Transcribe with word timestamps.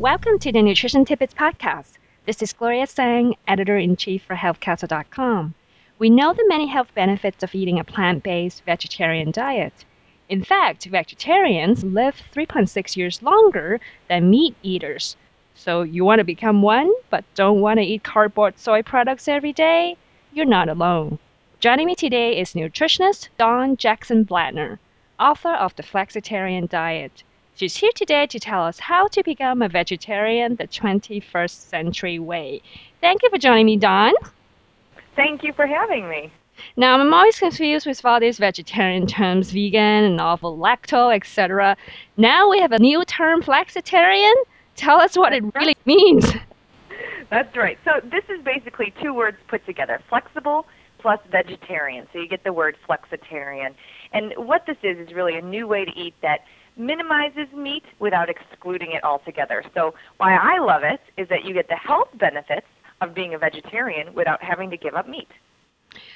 Welcome 0.00 0.38
to 0.38 0.50
the 0.50 0.62
Nutrition 0.62 1.04
Tidbits 1.04 1.34
Podcast. 1.34 1.98
This 2.24 2.40
is 2.40 2.54
Gloria 2.54 2.86
Tsang, 2.86 3.34
editor 3.46 3.76
in 3.76 3.96
chief 3.96 4.22
for 4.22 4.34
HealthCastle.com. 4.34 5.52
We 5.98 6.08
know 6.08 6.32
the 6.32 6.46
many 6.48 6.68
health 6.68 6.88
benefits 6.94 7.42
of 7.42 7.54
eating 7.54 7.78
a 7.78 7.84
plant 7.84 8.22
based 8.22 8.64
vegetarian 8.64 9.30
diet. 9.30 9.84
In 10.26 10.42
fact, 10.42 10.86
vegetarians 10.86 11.84
live 11.84 12.22
3.6 12.34 12.96
years 12.96 13.22
longer 13.22 13.78
than 14.08 14.30
meat 14.30 14.56
eaters. 14.62 15.18
So, 15.54 15.82
you 15.82 16.02
want 16.02 16.20
to 16.20 16.24
become 16.24 16.62
one, 16.62 16.90
but 17.10 17.26
don't 17.34 17.60
want 17.60 17.78
to 17.78 17.84
eat 17.84 18.02
cardboard 18.02 18.58
soy 18.58 18.82
products 18.82 19.28
every 19.28 19.52
day? 19.52 19.98
You're 20.32 20.46
not 20.46 20.70
alone. 20.70 21.18
Joining 21.60 21.84
me 21.84 21.94
today 21.94 22.40
is 22.40 22.54
nutritionist 22.54 23.28
Dawn 23.36 23.76
Jackson 23.76 24.24
Blattner, 24.24 24.78
author 25.18 25.52
of 25.52 25.76
The 25.76 25.82
Flexitarian 25.82 26.70
Diet. 26.70 27.22
She's 27.60 27.76
here 27.76 27.92
today 27.94 28.26
to 28.28 28.40
tell 28.40 28.64
us 28.64 28.78
how 28.78 29.06
to 29.08 29.22
become 29.22 29.60
a 29.60 29.68
vegetarian 29.68 30.56
the 30.56 30.66
21st 30.66 31.50
century 31.50 32.18
way. 32.18 32.62
Thank 33.02 33.22
you 33.22 33.28
for 33.28 33.36
joining 33.36 33.66
me, 33.66 33.76
Dawn. 33.76 34.14
Thank 35.14 35.44
you 35.44 35.52
for 35.52 35.66
having 35.66 36.08
me. 36.08 36.32
Now, 36.78 36.98
I'm 36.98 37.12
always 37.12 37.38
confused 37.38 37.84
with 37.84 38.02
all 38.02 38.18
these 38.18 38.38
vegetarian 38.38 39.06
terms, 39.06 39.50
vegan 39.50 40.04
and 40.04 40.18
ovo 40.22 40.56
lacto, 40.56 41.14
etc. 41.14 41.76
Now 42.16 42.48
we 42.48 42.60
have 42.60 42.72
a 42.72 42.78
new 42.78 43.04
term, 43.04 43.42
flexitarian. 43.42 44.32
Tell 44.76 44.98
us 44.98 45.14
what 45.14 45.34
it 45.34 45.44
really 45.54 45.76
means. 45.84 46.32
That's 47.28 47.54
right. 47.54 47.78
So 47.84 48.00
this 48.02 48.24
is 48.30 48.40
basically 48.40 48.94
two 49.02 49.12
words 49.12 49.36
put 49.48 49.66
together, 49.66 50.00
flexible 50.08 50.64
plus 50.98 51.20
vegetarian. 51.30 52.06
So 52.14 52.20
you 52.20 52.28
get 52.28 52.42
the 52.42 52.54
word 52.54 52.78
flexitarian. 52.88 53.74
And 54.14 54.32
what 54.36 54.64
this 54.64 54.78
is 54.82 54.96
is 54.96 55.12
really 55.12 55.36
a 55.36 55.42
new 55.42 55.66
way 55.68 55.84
to 55.84 55.94
eat 55.94 56.14
that 56.22 56.46
minimizes 56.76 57.52
meat 57.52 57.84
without 57.98 58.28
excluding 58.28 58.92
it 58.92 59.04
altogether. 59.04 59.62
So 59.74 59.94
why 60.18 60.36
I 60.36 60.58
love 60.58 60.82
it 60.82 61.00
is 61.16 61.28
that 61.28 61.44
you 61.44 61.54
get 61.54 61.68
the 61.68 61.76
health 61.76 62.08
benefits 62.14 62.66
of 63.00 63.14
being 63.14 63.34
a 63.34 63.38
vegetarian 63.38 64.14
without 64.14 64.42
having 64.42 64.70
to 64.70 64.76
give 64.76 64.94
up 64.94 65.08
meat. 65.08 65.28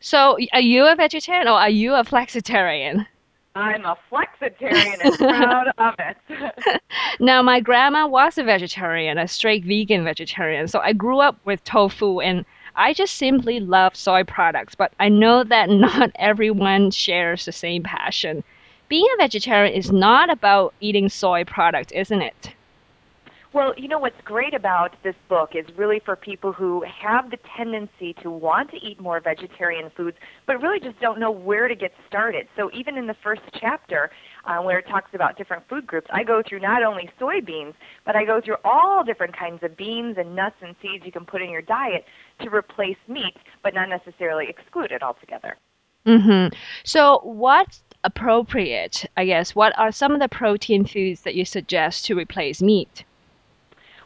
So 0.00 0.38
are 0.52 0.60
you 0.60 0.86
a 0.86 0.96
vegetarian 0.96 1.48
or 1.48 1.58
are 1.58 1.70
you 1.70 1.94
a 1.94 2.04
flexitarian? 2.04 3.06
I'm 3.54 3.84
a 3.84 3.96
flexitarian 4.10 4.98
and 5.02 5.18
proud 5.18 5.72
of 5.78 5.94
it. 5.98 6.80
now, 7.20 7.42
my 7.42 7.58
grandma 7.60 8.06
was 8.06 8.38
a 8.38 8.44
vegetarian, 8.44 9.18
a 9.18 9.26
straight 9.26 9.64
vegan 9.64 10.04
vegetarian. 10.04 10.68
So 10.68 10.78
I 10.78 10.92
grew 10.92 11.18
up 11.18 11.38
with 11.44 11.64
tofu 11.64 12.20
and 12.20 12.44
I 12.76 12.92
just 12.92 13.16
simply 13.16 13.58
love 13.58 13.96
soy 13.96 14.22
products, 14.22 14.76
but 14.76 14.92
I 15.00 15.08
know 15.08 15.42
that 15.42 15.68
not 15.70 16.12
everyone 16.14 16.92
shares 16.92 17.44
the 17.44 17.52
same 17.52 17.82
passion 17.82 18.44
being 18.88 19.06
a 19.14 19.22
vegetarian 19.22 19.74
is 19.74 19.92
not 19.92 20.30
about 20.30 20.74
eating 20.80 21.08
soy 21.08 21.44
products, 21.44 21.92
isn't 21.92 22.22
it? 22.22 22.54
Well, 23.54 23.72
you 23.78 23.88
know 23.88 23.98
what's 23.98 24.20
great 24.24 24.52
about 24.52 24.94
this 25.02 25.14
book 25.26 25.54
is 25.54 25.64
really 25.74 26.00
for 26.00 26.14
people 26.16 26.52
who 26.52 26.82
have 26.82 27.30
the 27.30 27.38
tendency 27.56 28.12
to 28.22 28.30
want 28.30 28.70
to 28.72 28.76
eat 28.76 29.00
more 29.00 29.20
vegetarian 29.20 29.90
foods, 29.96 30.18
but 30.44 30.60
really 30.60 30.78
just 30.78 31.00
don't 31.00 31.18
know 31.18 31.30
where 31.30 31.66
to 31.66 31.74
get 31.74 31.94
started. 32.06 32.46
So 32.56 32.70
even 32.74 32.98
in 32.98 33.06
the 33.06 33.14
first 33.14 33.40
chapter, 33.58 34.10
uh, 34.44 34.58
where 34.58 34.78
it 34.78 34.86
talks 34.86 35.14
about 35.14 35.38
different 35.38 35.66
food 35.66 35.86
groups, 35.86 36.08
I 36.12 36.24
go 36.24 36.42
through 36.46 36.60
not 36.60 36.82
only 36.82 37.10
soybeans, 37.18 37.72
but 38.04 38.16
I 38.16 38.26
go 38.26 38.38
through 38.38 38.56
all 38.64 39.02
different 39.02 39.34
kinds 39.34 39.62
of 39.62 39.78
beans 39.78 40.18
and 40.18 40.36
nuts 40.36 40.56
and 40.60 40.76
seeds 40.82 41.06
you 41.06 41.12
can 41.12 41.24
put 41.24 41.40
in 41.40 41.48
your 41.48 41.62
diet 41.62 42.04
to 42.42 42.50
replace 42.50 42.98
meat, 43.08 43.36
but 43.62 43.72
not 43.72 43.88
necessarily 43.88 44.46
exclude 44.48 44.92
it 44.92 45.02
altogether. 45.02 45.56
Mm-hmm. 46.04 46.54
So, 46.84 47.20
what 47.22 47.80
appropriate, 48.08 49.04
I 49.18 49.26
guess, 49.26 49.54
what 49.54 49.78
are 49.78 49.92
some 49.92 50.12
of 50.12 50.20
the 50.20 50.30
protein 50.30 50.86
foods 50.86 51.20
that 51.22 51.34
you 51.34 51.44
suggest 51.44 52.06
to 52.06 52.14
replace 52.14 52.62
meat? 52.62 53.04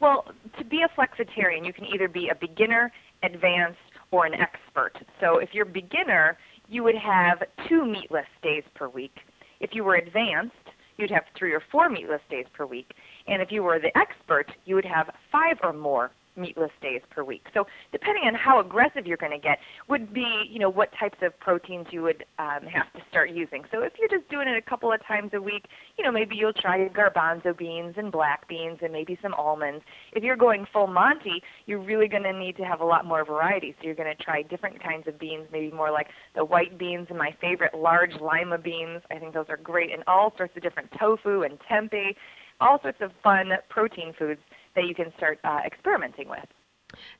Well, 0.00 0.26
to 0.58 0.64
be 0.64 0.82
a 0.82 0.88
flexitarian, 0.88 1.64
you 1.64 1.72
can 1.72 1.86
either 1.86 2.06
be 2.06 2.28
a 2.28 2.34
beginner, 2.34 2.92
advanced, 3.22 3.78
or 4.10 4.26
an 4.26 4.34
expert. 4.34 4.92
So 5.18 5.38
if 5.38 5.54
you're 5.54 5.64
beginner, 5.64 6.36
you 6.68 6.82
would 6.82 6.94
have 6.96 7.42
two 7.66 7.86
meatless 7.86 8.26
days 8.42 8.64
per 8.74 8.86
week. 8.88 9.16
If 9.60 9.74
you 9.74 9.82
were 9.82 9.94
advanced, 9.94 10.54
you'd 10.98 11.10
have 11.10 11.24
three 11.34 11.54
or 11.54 11.62
four 11.72 11.88
meatless 11.88 12.20
days 12.28 12.46
per 12.52 12.66
week. 12.66 12.92
And 13.26 13.40
if 13.40 13.50
you 13.50 13.62
were 13.62 13.78
the 13.78 13.96
expert, 13.96 14.52
you 14.66 14.74
would 14.74 14.84
have 14.84 15.10
five 15.32 15.58
or 15.62 15.72
more 15.72 16.10
meatless 16.36 16.70
days 16.80 17.00
per 17.10 17.24
week. 17.24 17.46
So 17.54 17.66
depending 17.92 18.24
on 18.26 18.34
how 18.34 18.60
aggressive 18.60 19.06
you're 19.06 19.16
going 19.16 19.32
to 19.32 19.38
get 19.38 19.58
would 19.88 20.12
be, 20.12 20.48
you 20.50 20.58
know, 20.58 20.70
what 20.70 20.90
types 20.98 21.18
of 21.22 21.38
proteins 21.40 21.86
you 21.90 22.02
would 22.02 22.24
um, 22.38 22.64
have 22.72 22.92
to 22.94 23.00
start 23.08 23.30
using. 23.30 23.64
So 23.72 23.82
if 23.82 23.94
you're 23.98 24.08
just 24.08 24.28
doing 24.30 24.48
it 24.48 24.56
a 24.56 24.62
couple 24.62 24.92
of 24.92 25.04
times 25.06 25.30
a 25.34 25.40
week, 25.40 25.66
you 25.98 26.04
know, 26.04 26.12
maybe 26.12 26.36
you'll 26.36 26.52
try 26.52 26.88
garbanzo 26.88 27.56
beans 27.56 27.94
and 27.96 28.12
black 28.12 28.48
beans 28.48 28.78
and 28.82 28.92
maybe 28.92 29.18
some 29.22 29.34
almonds. 29.34 29.84
If 30.12 30.22
you're 30.22 30.36
going 30.36 30.66
full 30.72 30.86
Monty, 30.86 31.42
you're 31.66 31.80
really 31.80 32.08
going 32.08 32.22
to 32.22 32.32
need 32.32 32.56
to 32.56 32.64
have 32.64 32.80
a 32.80 32.84
lot 32.84 33.04
more 33.04 33.24
variety. 33.24 33.74
So 33.78 33.86
you're 33.86 33.94
going 33.94 34.14
to 34.14 34.22
try 34.22 34.42
different 34.42 34.82
kinds 34.82 35.06
of 35.06 35.18
beans, 35.18 35.46
maybe 35.52 35.70
more 35.70 35.90
like 35.90 36.08
the 36.34 36.44
white 36.44 36.78
beans 36.78 37.06
and 37.08 37.18
my 37.18 37.34
favorite 37.40 37.74
large 37.74 38.14
lima 38.20 38.58
beans. 38.58 39.02
I 39.10 39.18
think 39.18 39.34
those 39.34 39.46
are 39.48 39.56
great 39.56 39.92
and 39.92 40.02
all 40.06 40.32
sorts 40.36 40.56
of 40.56 40.62
different 40.62 40.90
tofu 40.98 41.42
and 41.42 41.58
tempeh, 41.70 42.14
all 42.60 42.80
sorts 42.80 42.98
of 43.00 43.12
fun 43.22 43.52
protein 43.68 44.14
foods 44.18 44.40
that 44.76 44.86
you 44.86 44.94
can 44.94 45.12
start 45.16 45.40
uh, 45.44 45.60
experimenting 45.64 46.28
with. 46.28 46.46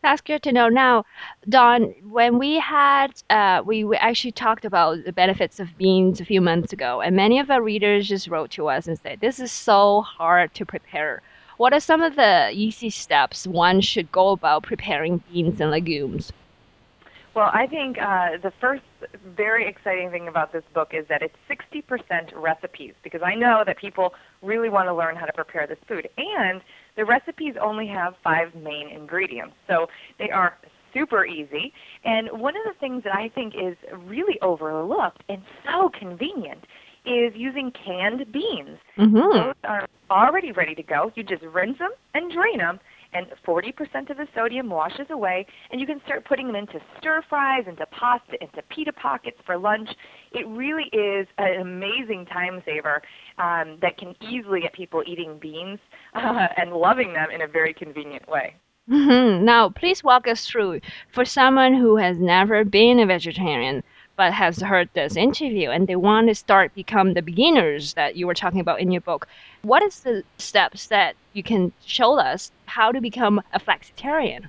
That's 0.02 0.20
good 0.20 0.42
to 0.44 0.52
know. 0.52 0.68
Now, 0.68 1.04
Dawn, 1.48 1.94
when 2.08 2.38
we 2.38 2.58
had, 2.60 3.08
uh, 3.30 3.62
we, 3.64 3.84
we 3.84 3.96
actually 3.96 4.32
talked 4.32 4.64
about 4.64 5.04
the 5.04 5.12
benefits 5.12 5.58
of 5.58 5.76
beans 5.76 6.20
a 6.20 6.24
few 6.24 6.40
months 6.40 6.72
ago, 6.72 7.00
and 7.00 7.16
many 7.16 7.38
of 7.38 7.50
our 7.50 7.60
readers 7.60 8.08
just 8.08 8.28
wrote 8.28 8.50
to 8.52 8.68
us 8.68 8.86
and 8.86 8.98
said, 8.98 9.20
This 9.20 9.40
is 9.40 9.50
so 9.50 10.02
hard 10.02 10.54
to 10.54 10.64
prepare. 10.64 11.22
What 11.56 11.72
are 11.72 11.80
some 11.80 12.02
of 12.02 12.16
the 12.16 12.50
easy 12.52 12.90
steps 12.90 13.46
one 13.46 13.80
should 13.80 14.12
go 14.12 14.30
about 14.30 14.62
preparing 14.62 15.22
beans 15.32 15.60
and 15.60 15.70
legumes? 15.70 16.32
Well, 17.36 17.50
I 17.52 17.66
think 17.66 18.00
uh, 18.00 18.38
the 18.38 18.50
first 18.62 18.82
very 19.36 19.68
exciting 19.68 20.10
thing 20.10 20.26
about 20.26 20.54
this 20.54 20.64
book 20.72 20.94
is 20.94 21.06
that 21.08 21.20
it's 21.20 21.36
60% 21.50 22.32
recipes 22.34 22.94
because 23.02 23.20
I 23.22 23.34
know 23.34 23.62
that 23.66 23.76
people 23.76 24.14
really 24.40 24.70
want 24.70 24.88
to 24.88 24.94
learn 24.94 25.16
how 25.16 25.26
to 25.26 25.34
prepare 25.34 25.66
this 25.66 25.76
food. 25.86 26.08
And 26.16 26.62
the 26.96 27.04
recipes 27.04 27.54
only 27.60 27.88
have 27.88 28.14
five 28.24 28.54
main 28.54 28.88
ingredients. 28.88 29.54
So 29.68 29.90
they 30.18 30.30
are 30.30 30.56
super 30.94 31.26
easy. 31.26 31.74
And 32.04 32.30
one 32.32 32.56
of 32.56 32.64
the 32.64 32.72
things 32.80 33.04
that 33.04 33.14
I 33.14 33.28
think 33.28 33.54
is 33.54 33.76
really 34.06 34.40
overlooked 34.40 35.22
and 35.28 35.42
so 35.66 35.90
convenient 35.90 36.64
is 37.04 37.34
using 37.36 37.70
canned 37.70 38.32
beans. 38.32 38.78
Mm-hmm. 38.96 39.14
Those 39.14 39.54
are 39.64 39.86
already 40.10 40.52
ready 40.52 40.74
to 40.74 40.82
go. 40.82 41.12
You 41.14 41.22
just 41.22 41.42
rinse 41.42 41.78
them 41.78 41.92
and 42.14 42.32
drain 42.32 42.58
them, 42.58 42.80
and 43.12 43.26
40% 43.46 44.10
of 44.10 44.16
the 44.16 44.26
sodium 44.34 44.68
washes 44.68 45.06
away, 45.10 45.46
and 45.70 45.80
you 45.80 45.86
can 45.86 46.00
start 46.04 46.24
putting 46.24 46.46
them 46.46 46.56
into 46.56 46.80
stir 46.98 47.22
fries, 47.28 47.64
into 47.66 47.86
pasta, 47.86 48.36
into 48.40 48.62
pita 48.68 48.92
pockets 48.92 49.38
for 49.44 49.56
lunch. 49.56 49.88
It 50.32 50.46
really 50.48 50.88
is 50.92 51.26
an 51.38 51.60
amazing 51.60 52.26
time 52.26 52.62
saver 52.64 53.02
um, 53.38 53.78
that 53.82 53.98
can 53.98 54.14
easily 54.20 54.60
get 54.60 54.72
people 54.72 55.02
eating 55.06 55.38
beans 55.38 55.78
uh, 56.14 56.48
and 56.56 56.72
loving 56.72 57.12
them 57.12 57.30
in 57.30 57.42
a 57.42 57.46
very 57.46 57.74
convenient 57.74 58.28
way. 58.28 58.56
Mm-hmm. 58.90 59.44
Now, 59.44 59.68
please 59.68 60.04
walk 60.04 60.28
us 60.28 60.46
through 60.46 60.80
for 61.12 61.24
someone 61.24 61.74
who 61.74 61.96
has 61.96 62.18
never 62.18 62.64
been 62.64 63.00
a 63.00 63.06
vegetarian 63.06 63.82
but 64.16 64.32
has 64.32 64.60
heard 64.60 64.88
this 64.94 65.16
interview 65.16 65.70
and 65.70 65.86
they 65.86 65.96
want 65.96 66.28
to 66.28 66.34
start 66.34 66.74
become 66.74 67.14
the 67.14 67.22
beginners 67.22 67.94
that 67.94 68.16
you 68.16 68.26
were 68.26 68.34
talking 68.34 68.60
about 68.60 68.80
in 68.80 68.90
your 68.90 69.02
book. 69.02 69.28
What 69.62 69.82
is 69.82 70.00
the 70.00 70.24
steps 70.38 70.86
that 70.86 71.16
you 71.32 71.42
can 71.42 71.72
show 71.84 72.18
us 72.18 72.50
how 72.64 72.92
to 72.92 73.00
become 73.00 73.42
a 73.52 73.60
flexitarian? 73.60 74.48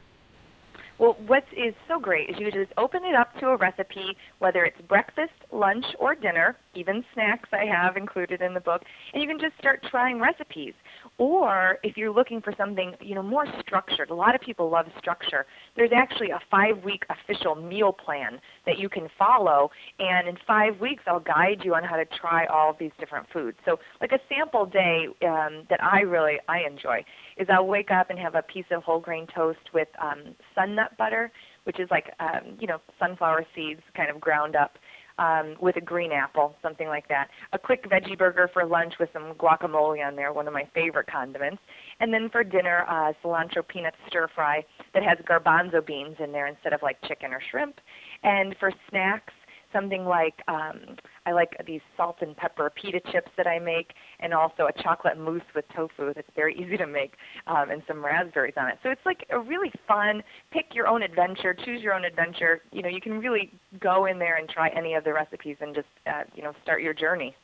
Well, 0.99 1.15
what 1.27 1.45
is 1.55 1.75
so 1.87 1.99
great 1.99 2.29
is 2.29 2.39
you 2.39 2.51
just 2.51 2.73
open 2.75 3.03
it 3.03 3.13
up 3.13 3.37
to 3.39 3.49
a 3.49 3.55
recipe, 3.55 4.17
whether 4.39 4.65
it's 4.65 4.81
breakfast, 4.81 5.33
lunch, 5.51 5.85
or 5.99 6.15
dinner, 6.15 6.57
even 6.73 7.05
snacks 7.13 7.49
I 7.51 7.65
have 7.65 7.97
included 7.97 8.41
in 8.41 8.55
the 8.55 8.59
book, 8.59 8.83
and 9.13 9.21
you 9.21 9.27
can 9.27 9.39
just 9.39 9.55
start 9.59 9.83
trying 9.83 10.19
recipes. 10.19 10.73
Or 11.17 11.79
if 11.83 11.97
you're 11.97 12.11
looking 12.11 12.41
for 12.41 12.53
something, 12.57 12.95
you 13.01 13.15
know, 13.15 13.23
more 13.23 13.45
structured, 13.59 14.09
a 14.09 14.15
lot 14.15 14.35
of 14.35 14.41
people 14.41 14.69
love 14.69 14.87
structure. 14.97 15.45
There's 15.75 15.91
actually 15.91 16.29
a 16.29 16.39
five-week 16.51 17.05
official 17.09 17.55
meal 17.55 17.91
plan 17.91 18.39
that 18.65 18.77
you 18.77 18.89
can 18.89 19.09
follow, 19.17 19.71
and 19.99 20.27
in 20.27 20.37
five 20.45 20.79
weeks 20.79 21.03
I'll 21.07 21.19
guide 21.19 21.61
you 21.63 21.75
on 21.75 21.83
how 21.83 21.95
to 21.95 22.05
try 22.05 22.45
all 22.45 22.69
of 22.69 22.77
these 22.77 22.91
different 22.99 23.27
foods. 23.31 23.57
So, 23.65 23.79
like 24.01 24.11
a 24.11 24.19
sample 24.29 24.65
day 24.65 25.07
um, 25.25 25.63
that 25.69 25.83
I 25.83 26.01
really 26.01 26.39
I 26.47 26.59
enjoy 26.59 27.03
is 27.37 27.47
I'll 27.49 27.67
wake 27.67 27.91
up 27.91 28.09
and 28.09 28.19
have 28.19 28.35
a 28.35 28.41
piece 28.41 28.65
of 28.71 28.83
whole 28.83 28.99
grain 28.99 29.27
toast 29.27 29.73
with 29.73 29.87
um, 29.99 30.35
sun 30.53 30.75
nut 30.75 30.97
butter, 30.97 31.31
which 31.63 31.79
is 31.79 31.89
like 31.89 32.13
um, 32.19 32.57
you 32.59 32.67
know 32.67 32.79
sunflower 32.99 33.45
seeds 33.55 33.81
kind 33.95 34.09
of 34.09 34.19
ground 34.19 34.55
up 34.55 34.77
um, 35.19 35.55
with 35.59 35.75
a 35.77 35.81
green 35.81 36.11
apple, 36.11 36.55
something 36.61 36.87
like 36.87 37.07
that. 37.07 37.29
A 37.53 37.59
quick 37.59 37.89
veggie 37.89 38.17
burger 38.17 38.49
for 38.51 38.65
lunch 38.65 38.95
with 38.99 39.09
some 39.13 39.33
guacamole 39.35 40.05
on 40.05 40.15
there, 40.15 40.31
one 40.33 40.47
of 40.47 40.53
my 40.53 40.67
favorite 40.73 41.07
condiments. 41.07 41.61
And 41.99 42.13
then 42.13 42.29
for 42.29 42.43
dinner, 42.43 42.85
uh, 42.87 43.13
cilantro 43.23 43.67
peanut 43.67 43.95
stir 44.07 44.27
fry 44.33 44.63
that 44.93 45.03
has 45.03 45.17
garbanzo 45.19 45.85
beans 45.85 46.17
in 46.19 46.31
there 46.31 46.47
instead 46.47 46.73
of 46.73 46.81
like 46.83 47.01
chicken 47.07 47.33
or 47.33 47.41
shrimp. 47.49 47.79
And 48.23 48.55
for 48.59 48.71
snacks, 48.89 49.33
something 49.73 50.05
like 50.05 50.41
um, 50.47 50.97
I 51.25 51.31
like 51.31 51.55
these 51.65 51.81
salt 51.95 52.17
and 52.21 52.35
pepper 52.35 52.71
pita 52.73 52.99
chips 53.11 53.31
that 53.37 53.47
I 53.47 53.59
make, 53.59 53.93
and 54.19 54.33
also 54.33 54.67
a 54.67 54.83
chocolate 54.83 55.17
mousse 55.17 55.41
with 55.55 55.65
tofu 55.75 56.13
that's 56.13 56.29
very 56.35 56.55
easy 56.55 56.77
to 56.77 56.87
make, 56.87 57.13
um, 57.47 57.69
and 57.69 57.81
some 57.87 58.03
raspberries 58.03 58.55
on 58.57 58.69
it. 58.69 58.79
So 58.83 58.89
it's 58.89 59.05
like 59.05 59.25
a 59.29 59.39
really 59.39 59.71
fun 59.87 60.23
pick 60.51 60.73
your 60.73 60.87
own 60.87 61.03
adventure, 61.03 61.53
choose 61.53 61.81
your 61.81 61.93
own 61.93 62.05
adventure. 62.05 62.61
You 62.71 62.81
know, 62.81 62.89
you 62.89 63.01
can 63.01 63.19
really 63.19 63.51
go 63.79 64.05
in 64.05 64.19
there 64.19 64.37
and 64.37 64.47
try 64.49 64.69
any 64.69 64.93
of 64.93 65.03
the 65.03 65.13
recipes 65.13 65.57
and 65.59 65.75
just 65.75 65.87
uh, 66.05 66.23
you 66.35 66.43
know 66.43 66.53
start 66.63 66.81
your 66.81 66.93
journey. 66.93 67.35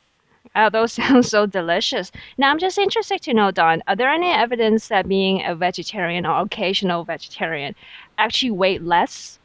Oh, 0.54 0.70
those 0.70 0.92
sound 0.94 1.26
so 1.26 1.46
delicious. 1.46 2.12
Now, 2.38 2.50
I'm 2.50 2.58
just 2.58 2.78
interested 2.78 3.22
to 3.22 3.34
know, 3.34 3.50
Dawn, 3.50 3.82
are 3.86 3.96
there 3.96 4.10
any 4.10 4.30
evidence 4.30 4.88
that 4.88 5.08
being 5.08 5.44
a 5.44 5.54
vegetarian 5.54 6.26
or 6.26 6.40
occasional 6.40 7.04
vegetarian 7.04 7.74
actually 8.18 8.50
weight 8.50 8.82
less? 8.82 9.38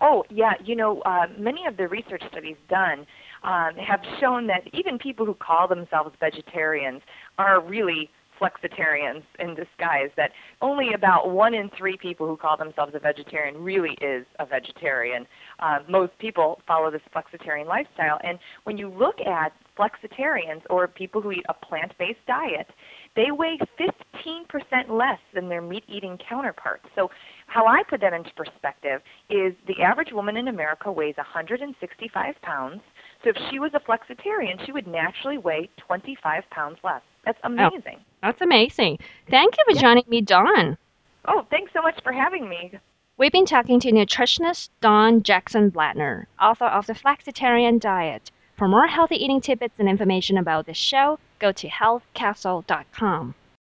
Oh, 0.00 0.24
yeah. 0.30 0.54
You 0.64 0.76
know, 0.76 1.00
uh, 1.02 1.26
many 1.38 1.66
of 1.66 1.76
the 1.76 1.88
research 1.88 2.22
studies 2.30 2.56
done 2.68 3.06
um, 3.42 3.74
have 3.76 4.02
shown 4.20 4.46
that 4.48 4.62
even 4.72 4.98
people 4.98 5.26
who 5.26 5.34
call 5.34 5.68
themselves 5.68 6.14
vegetarians 6.20 7.02
are 7.38 7.60
really 7.60 8.10
flexitarians 8.40 9.22
in 9.38 9.54
disguise 9.54 10.10
that 10.16 10.32
only 10.60 10.92
about 10.92 11.30
one 11.30 11.54
in 11.54 11.70
three 11.70 11.96
people 11.96 12.26
who 12.26 12.36
call 12.36 12.56
themselves 12.56 12.94
a 12.94 12.98
vegetarian 12.98 13.62
really 13.62 13.96
is 14.00 14.26
a 14.38 14.46
vegetarian. 14.46 15.26
Uh, 15.60 15.78
most 15.88 16.16
people 16.18 16.60
follow 16.66 16.90
this 16.90 17.02
flexitarian 17.14 17.66
lifestyle. 17.66 18.18
And 18.22 18.38
when 18.64 18.78
you 18.78 18.88
look 18.88 19.20
at 19.20 19.52
flexitarians 19.78 20.62
or 20.70 20.88
people 20.88 21.20
who 21.20 21.32
eat 21.32 21.46
a 21.48 21.54
plant-based 21.54 22.24
diet, 22.26 22.68
they 23.14 23.30
weigh 23.30 23.58
15% 23.78 24.90
less 24.90 25.20
than 25.32 25.48
their 25.48 25.62
meat-eating 25.62 26.18
counterparts. 26.18 26.86
So 26.94 27.10
how 27.46 27.66
I 27.66 27.82
put 27.84 28.00
that 28.00 28.12
into 28.12 28.32
perspective 28.34 29.00
is 29.30 29.54
the 29.66 29.82
average 29.82 30.12
woman 30.12 30.36
in 30.36 30.48
America 30.48 30.90
weighs 30.90 31.16
165 31.16 32.42
pounds. 32.42 32.80
So 33.22 33.30
if 33.30 33.36
she 33.50 33.58
was 33.58 33.72
a 33.74 33.80
flexitarian, 33.80 34.64
she 34.64 34.72
would 34.72 34.86
naturally 34.86 35.38
weigh 35.38 35.70
25 35.78 36.48
pounds 36.50 36.78
less. 36.84 37.02
That's 37.24 37.38
oh, 37.44 37.48
amazing. 37.48 37.98
Oh, 37.98 38.04
that's 38.22 38.40
amazing. 38.40 38.98
Thank 39.30 39.56
you 39.56 39.64
for 39.64 39.74
yeah. 39.74 39.80
joining 39.80 40.04
me, 40.08 40.20
Dawn. 40.20 40.76
Oh, 41.26 41.46
thanks 41.50 41.72
so 41.72 41.82
much 41.82 42.00
for 42.02 42.12
having 42.12 42.48
me. 42.48 42.72
We've 43.18 43.32
been 43.32 43.46
talking 43.46 43.80
to 43.80 43.90
nutritionist 43.90 44.68
Dawn 44.80 45.22
Jackson 45.22 45.70
Blattner, 45.70 46.26
author 46.40 46.66
of 46.66 46.86
The 46.86 46.92
Flexitarian 46.92 47.80
Diet. 47.80 48.30
For 48.56 48.68
more 48.68 48.86
healthy 48.86 49.16
eating 49.16 49.40
tidbits 49.40 49.74
and 49.78 49.88
information 49.88 50.36
about 50.36 50.66
this 50.66 50.76
show, 50.76 51.18
go 51.38 51.52
to 51.52 51.68
healthcastle.com. 51.68 53.34